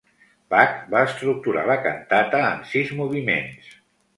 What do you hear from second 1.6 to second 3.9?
la cantata en sis moviments.